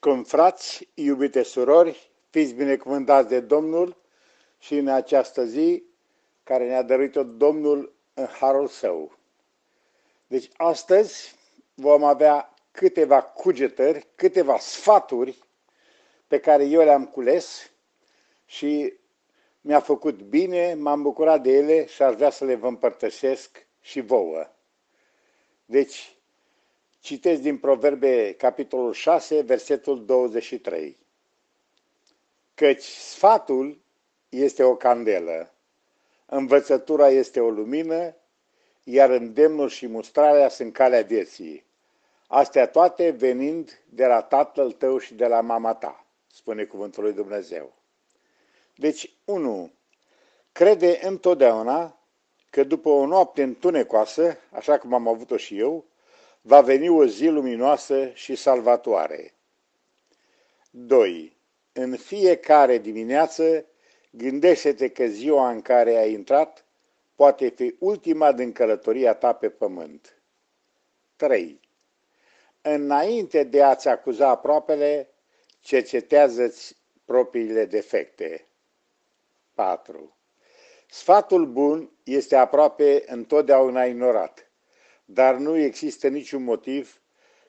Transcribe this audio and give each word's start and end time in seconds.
confrați, 0.00 0.88
iubite 0.94 1.42
surori, 1.42 2.10
fiți 2.30 2.54
binecuvântați 2.54 3.28
de 3.28 3.40
Domnul 3.40 3.96
și 4.58 4.76
în 4.76 4.88
această 4.88 5.44
zi 5.44 5.82
care 6.42 6.66
ne-a 6.66 6.82
dăruit-o 6.82 7.22
Domnul 7.22 7.94
în 8.14 8.26
harul 8.26 8.66
său. 8.66 9.18
Deci 10.26 10.50
astăzi 10.56 11.34
vom 11.74 12.04
avea 12.04 12.54
câteva 12.70 13.22
cugetări, 13.22 14.06
câteva 14.14 14.58
sfaturi 14.58 15.38
pe 16.26 16.40
care 16.40 16.64
eu 16.64 16.84
le-am 16.84 17.06
cules 17.06 17.70
și 18.44 18.92
mi-a 19.60 19.80
făcut 19.80 20.22
bine, 20.22 20.74
m-am 20.74 21.02
bucurat 21.02 21.42
de 21.42 21.52
ele 21.52 21.86
și 21.86 22.02
aș 22.02 22.14
vrea 22.14 22.30
să 22.30 22.44
le 22.44 22.54
vă 22.54 22.66
împărtășesc 22.66 23.66
și 23.80 24.00
vouă. 24.00 24.46
Deci, 25.64 26.16
Citesc 27.00 27.40
din 27.40 27.58
Proverbe, 27.58 28.34
capitolul 28.38 28.92
6, 28.92 29.40
versetul 29.40 30.04
23. 30.04 30.96
Căci 32.54 32.82
sfatul 32.82 33.80
este 34.28 34.62
o 34.62 34.76
candelă, 34.76 35.54
învățătura 36.26 37.08
este 37.08 37.40
o 37.40 37.50
lumină, 37.50 38.14
iar 38.84 39.10
îndemnul 39.10 39.68
și 39.68 39.86
mustrarea 39.86 40.48
sunt 40.48 40.72
calea 40.72 41.02
vieții. 41.02 41.64
Astea 42.26 42.68
toate 42.68 43.10
venind 43.10 43.82
de 43.88 44.06
la 44.06 44.22
tatăl 44.22 44.72
tău 44.72 44.98
și 44.98 45.14
de 45.14 45.26
la 45.26 45.40
mama 45.40 45.74
ta, 45.74 46.06
spune 46.32 46.64
cuvântul 46.64 47.02
lui 47.02 47.12
Dumnezeu. 47.12 47.72
Deci, 48.76 49.12
unu, 49.24 49.72
crede 50.52 51.00
întotdeauna 51.02 51.98
că 52.50 52.64
după 52.64 52.88
o 52.88 53.06
noapte 53.06 53.42
întunecoasă, 53.42 54.36
așa 54.50 54.78
cum 54.78 54.94
am 54.94 55.08
avut-o 55.08 55.36
și 55.36 55.58
eu, 55.58 55.84
va 56.40 56.60
veni 56.60 56.88
o 56.88 57.06
zi 57.06 57.26
luminoasă 57.26 58.10
și 58.12 58.34
salvatoare. 58.34 59.34
2. 60.70 61.36
În 61.72 61.96
fiecare 61.96 62.78
dimineață 62.78 63.66
gândește-te 64.10 64.88
că 64.88 65.06
ziua 65.06 65.50
în 65.50 65.62
care 65.62 65.96
ai 65.96 66.12
intrat 66.12 66.64
poate 67.14 67.48
fi 67.48 67.76
ultima 67.78 68.32
din 68.32 68.52
călătoria 68.52 69.14
ta 69.14 69.32
pe 69.32 69.50
pământ. 69.50 70.22
3. 71.16 71.60
Înainte 72.62 73.42
de 73.42 73.62
a-ți 73.62 73.88
acuza 73.88 74.28
aproapele, 74.28 75.08
cercetează-ți 75.60 76.76
propriile 77.04 77.64
defecte. 77.64 78.46
4. 79.54 80.16
Sfatul 80.88 81.46
bun 81.46 81.90
este 82.04 82.36
aproape 82.36 83.02
întotdeauna 83.06 83.84
ignorat 83.84 84.49
dar 85.12 85.34
nu 85.34 85.56
există 85.56 86.08
niciun 86.08 86.42
motiv 86.42 87.00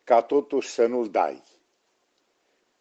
ca 0.04 0.22
totuși 0.22 0.70
să 0.70 0.86
nu-l 0.86 1.10
dai. 1.10 1.44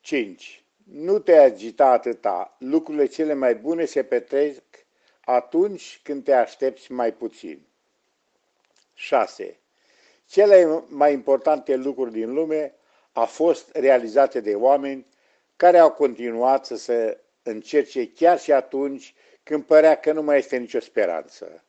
5. 0.00 0.64
Nu 0.84 1.18
te 1.18 1.36
agita 1.36 1.86
atâta. 1.86 2.56
Lucrurile 2.58 3.06
cele 3.06 3.34
mai 3.34 3.54
bune 3.54 3.84
se 3.84 4.02
petrec 4.02 4.62
atunci 5.20 6.00
când 6.02 6.24
te 6.24 6.32
aștepți 6.32 6.92
mai 6.92 7.12
puțin. 7.12 7.66
6. 8.94 9.58
Cele 10.26 10.84
mai 10.88 11.12
importante 11.12 11.76
lucruri 11.76 12.12
din 12.12 12.32
lume 12.32 12.74
au 13.12 13.26
fost 13.26 13.70
realizate 13.72 14.40
de 14.40 14.54
oameni 14.54 15.06
care 15.56 15.78
au 15.78 15.92
continuat 15.92 16.66
să 16.66 16.76
se 16.76 17.20
încerce 17.42 18.12
chiar 18.12 18.38
și 18.38 18.52
atunci 18.52 19.14
când 19.42 19.64
părea 19.64 19.94
că 19.96 20.12
nu 20.12 20.22
mai 20.22 20.38
este 20.38 20.56
nicio 20.56 20.80
speranță. 20.80 21.64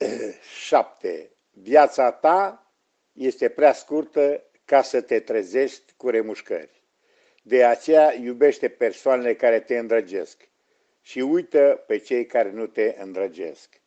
7. 0.66 1.30
Viața 1.50 2.12
ta 2.12 2.72
este 3.12 3.48
prea 3.48 3.72
scurtă 3.72 4.42
ca 4.64 4.82
să 4.82 5.00
te 5.00 5.20
trezești 5.20 5.92
cu 5.96 6.08
remușcări. 6.08 6.82
De 7.42 7.64
aceea 7.64 8.14
iubește 8.14 8.68
persoanele 8.68 9.34
care 9.34 9.60
te 9.60 9.78
îndrăgesc 9.78 10.48
și 11.00 11.20
uită 11.20 11.84
pe 11.86 11.98
cei 11.98 12.26
care 12.26 12.50
nu 12.50 12.66
te 12.66 12.96
îndrăgesc. 12.98 13.80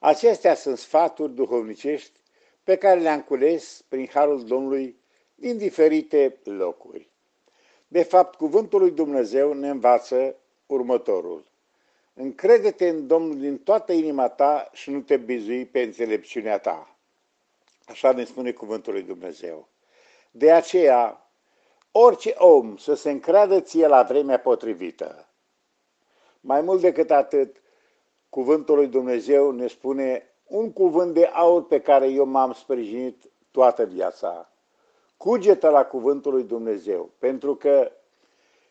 Acestea 0.00 0.54
sunt 0.54 0.78
sfaturi 0.78 1.34
duhovnicești 1.34 2.20
pe 2.62 2.76
care 2.76 3.00
le-am 3.00 3.22
cules 3.22 3.84
prin 3.88 4.08
Harul 4.12 4.44
Domnului 4.44 4.96
din 5.34 5.56
diferite 5.56 6.36
locuri. 6.44 7.10
De 7.88 8.02
fapt, 8.02 8.34
cuvântul 8.34 8.80
lui 8.80 8.90
Dumnezeu 8.90 9.52
ne 9.52 9.68
învață 9.68 10.36
următorul. 10.66 11.44
Încrede-te 12.18 12.88
în 12.88 13.06
Domnul 13.06 13.38
din 13.38 13.58
toată 13.58 13.92
inima 13.92 14.28
ta 14.28 14.70
și 14.72 14.90
nu 14.90 15.00
te 15.00 15.16
bizui 15.16 15.66
pe 15.66 15.80
înțelepciunea 15.80 16.58
ta. 16.58 16.96
Așa 17.86 18.12
ne 18.12 18.24
spune 18.24 18.52
cuvântul 18.52 18.92
lui 18.92 19.02
Dumnezeu. 19.02 19.68
De 20.30 20.52
aceea, 20.52 21.30
orice 21.90 22.34
om 22.38 22.76
să 22.76 22.94
se 22.94 23.10
încreadă 23.10 23.60
ție 23.60 23.86
la 23.86 24.02
vremea 24.02 24.38
potrivită. 24.38 25.28
Mai 26.40 26.60
mult 26.60 26.80
decât 26.80 27.10
atât, 27.10 27.62
cuvântul 28.28 28.76
lui 28.76 28.86
Dumnezeu 28.86 29.50
ne 29.50 29.66
spune 29.66 30.34
un 30.46 30.72
cuvânt 30.72 31.14
de 31.14 31.24
aur 31.24 31.66
pe 31.66 31.80
care 31.80 32.08
eu 32.08 32.24
m-am 32.24 32.52
sprijinit 32.52 33.22
toată 33.50 33.84
viața. 33.84 34.50
Cugetă 35.16 35.68
la 35.68 35.84
cuvântul 35.84 36.32
lui 36.32 36.44
Dumnezeu, 36.44 37.10
pentru 37.18 37.54
că 37.54 37.92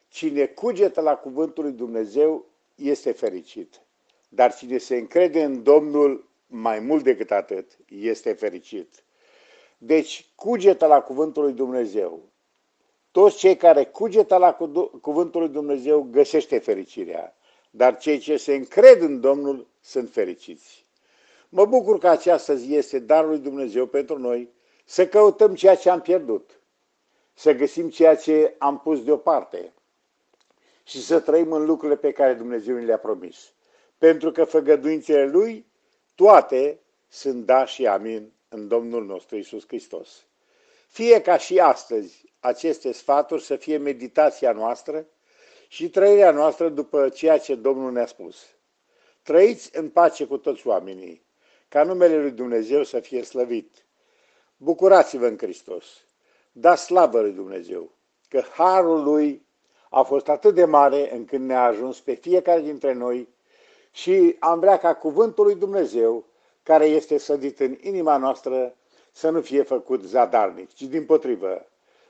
cine 0.07 0.45
cugetă 0.45 1.01
la 1.01 1.15
cuvântul 1.15 1.63
lui 1.63 1.73
Dumnezeu 1.73 2.45
este 2.75 3.11
fericit. 3.11 3.81
Dar 4.29 4.55
cine 4.55 4.77
se 4.77 4.95
încrede 4.95 5.43
în 5.43 5.63
Domnul 5.63 6.29
mai 6.47 6.79
mult 6.79 7.03
decât 7.03 7.31
atât, 7.31 7.77
este 7.89 8.33
fericit. 8.33 9.03
Deci, 9.77 10.29
cugetă 10.35 10.85
la 10.85 11.01
cuvântul 11.01 11.43
lui 11.43 11.53
Dumnezeu. 11.53 12.29
Toți 13.11 13.37
cei 13.37 13.55
care 13.55 13.85
cugetă 13.85 14.37
la 14.37 14.53
cuvântul 15.01 15.41
lui 15.41 15.49
Dumnezeu 15.49 16.07
găsește 16.11 16.59
fericirea, 16.59 17.35
dar 17.71 17.97
cei 17.97 18.17
ce 18.17 18.37
se 18.37 18.55
încred 18.55 19.01
în 19.01 19.19
Domnul 19.19 19.67
sunt 19.81 20.11
fericiți. 20.11 20.85
Mă 21.49 21.65
bucur 21.65 21.97
că 21.97 22.07
această 22.07 22.55
zi 22.55 22.75
este 22.75 22.99
darul 22.99 23.29
lui 23.29 23.39
Dumnezeu 23.39 23.85
pentru 23.85 24.17
noi 24.17 24.49
să 24.85 25.07
căutăm 25.07 25.55
ceea 25.55 25.75
ce 25.75 25.89
am 25.89 26.01
pierdut, 26.01 26.59
să 27.33 27.53
găsim 27.53 27.89
ceea 27.89 28.15
ce 28.15 28.55
am 28.57 28.79
pus 28.79 29.03
deoparte, 29.03 29.73
și 30.87 31.01
să 31.01 31.19
trăim 31.19 31.51
în 31.51 31.65
lucrurile 31.65 31.97
pe 31.97 32.11
care 32.11 32.33
Dumnezeu 32.33 32.75
ni 32.75 32.85
le-a 32.85 32.97
promis. 32.97 33.53
Pentru 33.97 34.31
că 34.31 34.43
făgăduințele 34.43 35.25
Lui, 35.25 35.65
toate 36.15 36.79
sunt 37.07 37.45
da 37.45 37.65
și 37.65 37.87
amin 37.87 38.33
în 38.49 38.67
Domnul 38.67 39.05
nostru 39.05 39.37
Isus 39.37 39.67
Hristos. 39.67 40.25
Fie 40.87 41.21
ca 41.21 41.37
și 41.37 41.59
astăzi 41.59 42.33
aceste 42.39 42.91
sfaturi 42.91 43.43
să 43.43 43.55
fie 43.55 43.77
meditația 43.77 44.51
noastră 44.51 45.07
și 45.67 45.89
trăirea 45.89 46.31
noastră 46.31 46.69
după 46.69 47.09
ceea 47.09 47.37
ce 47.37 47.55
Domnul 47.55 47.91
ne-a 47.91 48.05
spus. 48.05 48.45
Trăiți 49.21 49.77
în 49.77 49.89
pace 49.89 50.25
cu 50.25 50.37
toți 50.37 50.67
oamenii, 50.67 51.25
ca 51.67 51.83
numele 51.83 52.21
Lui 52.21 52.31
Dumnezeu 52.31 52.83
să 52.83 52.99
fie 52.99 53.23
slăvit. 53.23 53.85
Bucurați-vă 54.57 55.27
în 55.27 55.37
Hristos, 55.37 55.85
dați 56.51 56.83
slavă 56.83 57.21
Lui 57.21 57.31
Dumnezeu, 57.31 57.97
că 58.29 58.41
harul 58.41 59.03
Lui 59.03 59.44
a 59.95 60.01
fost 60.01 60.29
atât 60.29 60.55
de 60.55 60.65
mare 60.65 61.15
încât 61.15 61.39
ne-a 61.39 61.63
ajuns 61.63 61.99
pe 61.99 62.13
fiecare 62.13 62.61
dintre 62.61 62.93
noi 62.93 63.27
și 63.91 64.35
am 64.39 64.59
vrea 64.59 64.77
ca 64.77 64.95
cuvântul 64.95 65.45
lui 65.45 65.55
Dumnezeu, 65.55 66.25
care 66.63 66.85
este 66.85 67.17
sădit 67.17 67.59
în 67.59 67.77
inima 67.81 68.17
noastră, 68.17 68.75
să 69.11 69.29
nu 69.29 69.41
fie 69.41 69.61
făcut 69.61 70.03
zadarnic, 70.03 70.73
ci 70.73 70.81
din 70.81 71.05
potrivă. 71.05 71.65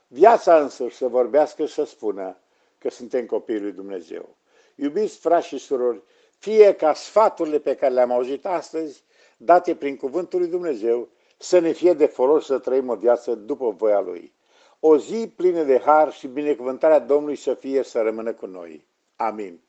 Viața 0.08 0.60
însă 0.60 0.88
să 0.92 1.08
vorbească 1.08 1.66
și 1.66 1.74
să 1.74 1.84
spună 1.84 2.38
că 2.78 2.90
suntem 2.90 3.26
copiii 3.26 3.60
lui 3.60 3.72
Dumnezeu. 3.72 4.36
Iubiți 4.76 5.18
frați 5.18 5.48
și 5.48 5.58
surori, 5.58 6.02
fie 6.38 6.74
ca 6.74 6.94
sfaturile 6.94 7.60
pe 7.60 7.76
care 7.76 7.94
le-am 7.94 8.12
auzit 8.12 8.46
astăzi, 8.46 9.04
date 9.38 9.76
prin 9.76 9.98
cuvântul 9.98 10.40
lui 10.40 10.50
Dumnezeu, 10.50 11.10
să 11.38 11.60
ne 11.60 11.72
fie 11.72 11.94
de 11.94 12.06
folos 12.06 12.46
să 12.46 12.58
trăim 12.58 12.90
o 12.90 12.96
viață 12.96 13.36
după 13.36 13.70
voia 13.70 14.00
Lui 14.00 14.34
o 14.88 14.98
zi 14.98 15.34
plină 15.36 15.64
de 15.64 15.80
har 15.80 16.12
și 16.12 16.28
binecuvântarea 16.28 17.00
Domnului 17.00 17.36
să 17.36 17.54
fie 17.54 17.84
să 17.84 18.02
rămână 18.02 18.34
cu 18.34 18.46
noi. 18.46 18.88
Amin. 19.16 19.65